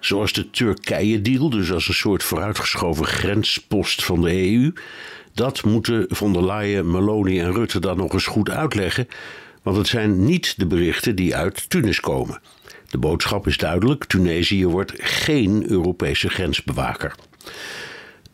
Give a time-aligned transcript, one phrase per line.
[0.00, 4.72] zoals de Turkije-deal, dus als een soort vooruitgeschoven grenspost van de EU.
[5.34, 9.08] Dat moeten von der Leyen, Meloni en Rutte dan nog eens goed uitleggen,
[9.62, 12.40] want het zijn niet de berichten die uit Tunis komen.
[12.90, 17.14] De boodschap is duidelijk: Tunesië wordt geen Europese grensbewaker.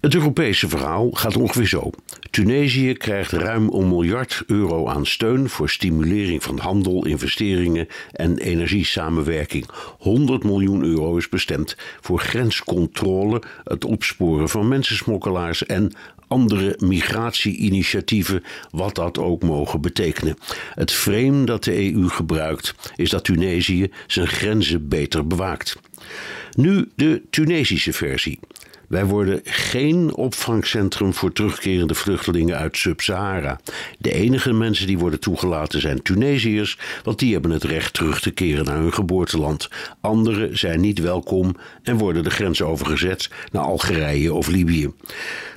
[0.00, 1.90] Het Europese verhaal gaat ongeveer zo.
[2.36, 9.68] Tunesië krijgt ruim een miljard euro aan steun voor stimulering van handel, investeringen en energiesamenwerking.
[9.98, 15.92] 100 miljoen euro is bestemd voor grenscontrole, het opsporen van mensensmokkelaars en
[16.28, 20.36] andere migratie-initiatieven, wat dat ook mogen betekenen.
[20.74, 25.76] Het frame dat de EU gebruikt is dat Tunesië zijn grenzen beter bewaakt.
[26.52, 28.38] Nu de Tunesische versie.
[28.88, 33.60] Wij worden geen opvangcentrum voor terugkerende vluchtelingen uit Sub-Sahara.
[33.98, 38.30] De enige mensen die worden toegelaten zijn Tunesiërs, want die hebben het recht terug te
[38.30, 39.68] keren naar hun geboorteland.
[40.00, 44.92] Anderen zijn niet welkom en worden de grens overgezet naar Algerije of Libië.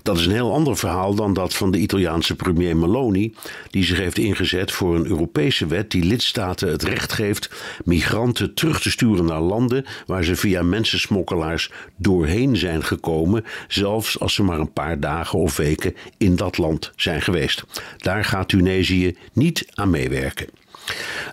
[0.03, 3.33] Dat is een heel ander verhaal dan dat van de Italiaanse premier Meloni,
[3.69, 7.49] die zich heeft ingezet voor een Europese wet die lidstaten het recht geeft
[7.86, 13.19] migranten terug te sturen naar landen waar ze via mensensmokkelaars doorheen zijn gekomen,
[13.67, 17.64] zelfs als ze maar een paar dagen of weken in dat land zijn geweest.
[17.98, 20.48] Daar gaat Tunesië niet aan meewerken.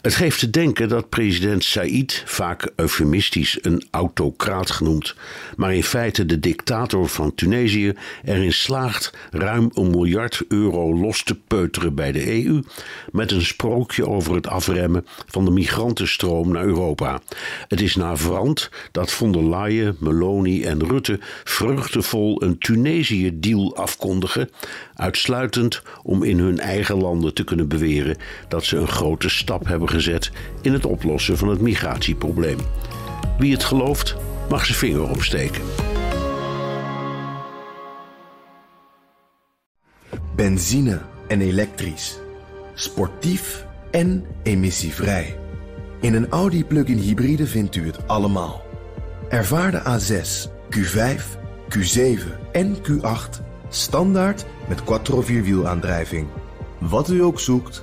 [0.02, 5.14] Het geeft te denken dat president Said, vaak eufemistisch een autocraat genoemd,
[5.56, 7.92] maar in feite de dictator van Tunesië,
[8.24, 12.62] erin slaagt ruim een miljard euro los te peuteren bij de EU
[13.10, 17.20] met een sprookje over het afremmen van de migrantenstroom naar Europa.
[17.68, 24.50] Het is navrant dat von der Leyen, Meloni en Rutte vreugdevol een Tunesië-deal afkondigen,
[24.94, 28.16] uitsluitend om in hun eigen landen te kunnen beweren
[28.48, 28.88] dat ze een
[29.26, 30.30] grote stap hebben gezet
[30.62, 32.58] in het oplossen van het migratieprobleem.
[33.38, 34.16] Wie het gelooft,
[34.48, 35.62] mag zijn vinger opsteken.
[40.36, 42.18] Benzine en elektrisch.
[42.74, 45.38] Sportief en emissievrij.
[46.00, 48.62] In een Audi plug-in hybride vindt u het allemaal.
[49.28, 51.22] Ervaar de A6, Q5,
[51.68, 52.20] Q7
[52.52, 56.26] en Q8 standaard met quattro vierwielaandrijving.
[56.78, 57.82] Wat u ook zoekt,